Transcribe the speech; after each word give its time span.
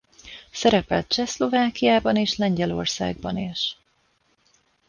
Szerepelt 0.51 1.07
Csehszlovákiában 1.07 2.15
és 2.15 2.37
Lengyelországban 2.37 3.37
is. 3.37 3.77